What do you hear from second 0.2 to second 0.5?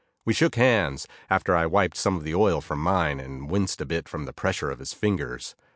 We